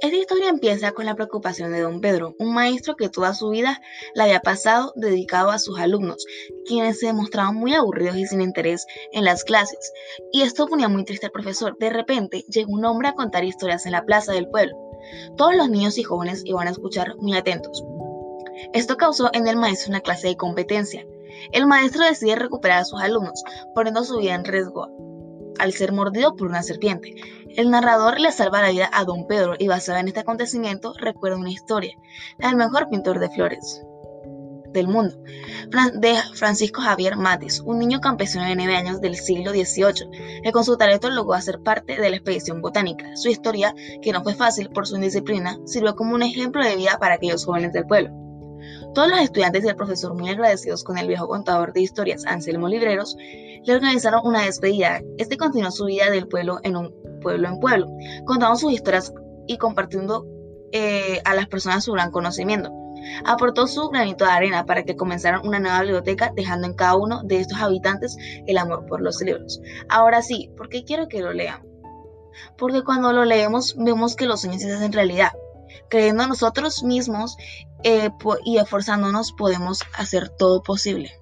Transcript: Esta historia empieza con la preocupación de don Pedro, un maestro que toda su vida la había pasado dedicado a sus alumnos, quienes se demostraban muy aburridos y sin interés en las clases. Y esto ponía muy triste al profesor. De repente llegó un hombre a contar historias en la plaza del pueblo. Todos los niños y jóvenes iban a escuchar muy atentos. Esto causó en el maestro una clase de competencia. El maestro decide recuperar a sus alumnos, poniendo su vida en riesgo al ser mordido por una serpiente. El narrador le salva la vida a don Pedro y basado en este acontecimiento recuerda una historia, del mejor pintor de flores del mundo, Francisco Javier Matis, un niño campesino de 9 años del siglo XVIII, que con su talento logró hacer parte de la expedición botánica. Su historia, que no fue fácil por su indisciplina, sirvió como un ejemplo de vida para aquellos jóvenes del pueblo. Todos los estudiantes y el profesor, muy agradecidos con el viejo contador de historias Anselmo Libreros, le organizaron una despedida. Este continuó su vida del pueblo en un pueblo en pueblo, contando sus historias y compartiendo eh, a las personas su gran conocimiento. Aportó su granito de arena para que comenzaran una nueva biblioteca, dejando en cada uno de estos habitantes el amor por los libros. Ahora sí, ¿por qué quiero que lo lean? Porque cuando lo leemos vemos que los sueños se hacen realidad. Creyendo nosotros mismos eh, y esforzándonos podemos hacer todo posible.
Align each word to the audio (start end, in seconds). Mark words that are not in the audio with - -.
Esta 0.00 0.16
historia 0.16 0.48
empieza 0.48 0.92
con 0.92 1.06
la 1.06 1.14
preocupación 1.14 1.72
de 1.72 1.80
don 1.80 2.00
Pedro, 2.00 2.34
un 2.38 2.52
maestro 2.52 2.96
que 2.96 3.08
toda 3.08 3.34
su 3.34 3.50
vida 3.50 3.80
la 4.14 4.24
había 4.24 4.40
pasado 4.40 4.92
dedicado 4.96 5.50
a 5.50 5.58
sus 5.58 5.78
alumnos, 5.78 6.26
quienes 6.66 6.98
se 6.98 7.06
demostraban 7.06 7.54
muy 7.54 7.74
aburridos 7.74 8.16
y 8.16 8.26
sin 8.26 8.40
interés 8.40 8.86
en 9.12 9.24
las 9.24 9.44
clases. 9.44 9.92
Y 10.32 10.42
esto 10.42 10.66
ponía 10.66 10.88
muy 10.88 11.04
triste 11.04 11.26
al 11.26 11.32
profesor. 11.32 11.76
De 11.78 11.90
repente 11.90 12.44
llegó 12.48 12.72
un 12.72 12.84
hombre 12.84 13.08
a 13.08 13.14
contar 13.14 13.44
historias 13.44 13.86
en 13.86 13.92
la 13.92 14.04
plaza 14.04 14.32
del 14.32 14.48
pueblo. 14.48 14.76
Todos 15.36 15.54
los 15.54 15.68
niños 15.68 15.98
y 15.98 16.02
jóvenes 16.02 16.42
iban 16.44 16.68
a 16.68 16.72
escuchar 16.72 17.16
muy 17.18 17.36
atentos. 17.36 17.84
Esto 18.72 18.96
causó 18.96 19.30
en 19.32 19.46
el 19.46 19.56
maestro 19.56 19.90
una 19.90 20.00
clase 20.00 20.28
de 20.28 20.36
competencia. 20.36 21.06
El 21.52 21.66
maestro 21.66 22.04
decide 22.04 22.36
recuperar 22.36 22.78
a 22.78 22.84
sus 22.84 23.00
alumnos, 23.00 23.42
poniendo 23.74 24.04
su 24.04 24.18
vida 24.18 24.34
en 24.34 24.44
riesgo 24.44 24.88
al 25.58 25.72
ser 25.72 25.92
mordido 25.92 26.36
por 26.36 26.48
una 26.48 26.62
serpiente. 26.62 27.14
El 27.48 27.70
narrador 27.70 28.20
le 28.20 28.32
salva 28.32 28.62
la 28.62 28.70
vida 28.70 28.90
a 28.92 29.04
don 29.04 29.26
Pedro 29.26 29.54
y 29.58 29.68
basado 29.68 29.98
en 29.98 30.08
este 30.08 30.20
acontecimiento 30.20 30.94
recuerda 30.98 31.38
una 31.38 31.50
historia, 31.50 31.96
del 32.38 32.56
mejor 32.56 32.88
pintor 32.88 33.18
de 33.18 33.30
flores 33.30 33.82
del 34.72 34.88
mundo, 34.88 35.14
Francisco 36.34 36.80
Javier 36.80 37.16
Matis, 37.16 37.60
un 37.60 37.78
niño 37.78 38.00
campesino 38.00 38.44
de 38.44 38.56
9 38.56 38.74
años 38.74 39.00
del 39.00 39.16
siglo 39.16 39.50
XVIII, 39.52 40.42
que 40.42 40.52
con 40.52 40.64
su 40.64 40.76
talento 40.76 41.10
logró 41.10 41.34
hacer 41.34 41.60
parte 41.60 42.00
de 42.00 42.10
la 42.10 42.16
expedición 42.16 42.60
botánica. 42.60 43.14
Su 43.16 43.28
historia, 43.28 43.74
que 44.00 44.12
no 44.12 44.22
fue 44.22 44.34
fácil 44.34 44.70
por 44.70 44.86
su 44.86 44.96
indisciplina, 44.96 45.58
sirvió 45.66 45.94
como 45.94 46.14
un 46.14 46.22
ejemplo 46.22 46.64
de 46.64 46.76
vida 46.76 46.98
para 46.98 47.14
aquellos 47.14 47.44
jóvenes 47.44 47.72
del 47.72 47.86
pueblo. 47.86 48.21
Todos 48.94 49.08
los 49.08 49.20
estudiantes 49.20 49.64
y 49.64 49.68
el 49.68 49.76
profesor, 49.76 50.14
muy 50.14 50.30
agradecidos 50.30 50.84
con 50.84 50.98
el 50.98 51.08
viejo 51.08 51.28
contador 51.28 51.72
de 51.72 51.80
historias 51.80 52.24
Anselmo 52.26 52.68
Libreros, 52.68 53.16
le 53.18 53.74
organizaron 53.74 54.20
una 54.24 54.42
despedida. 54.42 55.00
Este 55.18 55.36
continuó 55.36 55.70
su 55.70 55.86
vida 55.86 56.10
del 56.10 56.28
pueblo 56.28 56.58
en 56.62 56.76
un 56.76 56.94
pueblo 57.20 57.48
en 57.48 57.60
pueblo, 57.60 57.86
contando 58.24 58.56
sus 58.56 58.72
historias 58.72 59.12
y 59.46 59.58
compartiendo 59.58 60.26
eh, 60.72 61.20
a 61.24 61.34
las 61.34 61.46
personas 61.48 61.84
su 61.84 61.92
gran 61.92 62.10
conocimiento. 62.10 62.72
Aportó 63.24 63.66
su 63.66 63.88
granito 63.88 64.24
de 64.24 64.30
arena 64.30 64.64
para 64.64 64.84
que 64.84 64.96
comenzaran 64.96 65.46
una 65.46 65.58
nueva 65.58 65.82
biblioteca, 65.82 66.32
dejando 66.34 66.66
en 66.66 66.74
cada 66.74 66.96
uno 66.96 67.22
de 67.24 67.40
estos 67.40 67.60
habitantes 67.60 68.16
el 68.46 68.58
amor 68.58 68.86
por 68.86 69.00
los 69.00 69.20
libros. 69.22 69.60
Ahora 69.88 70.22
sí, 70.22 70.50
¿por 70.56 70.68
qué 70.68 70.84
quiero 70.84 71.08
que 71.08 71.20
lo 71.20 71.32
lean? 71.32 71.62
Porque 72.56 72.82
cuando 72.82 73.12
lo 73.12 73.24
leemos 73.24 73.74
vemos 73.76 74.16
que 74.16 74.26
los 74.26 74.40
sueños 74.40 74.62
se 74.62 74.72
hacen 74.72 74.92
realidad. 74.92 75.32
Creyendo 75.88 76.26
nosotros 76.26 76.82
mismos 76.82 77.36
eh, 77.82 78.10
y 78.44 78.58
esforzándonos 78.58 79.32
podemos 79.32 79.82
hacer 79.94 80.28
todo 80.28 80.62
posible. 80.62 81.21